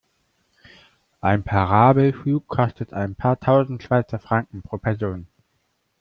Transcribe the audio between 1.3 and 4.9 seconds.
Parabelflug kostet ein paar tausend Schweizer Franken pro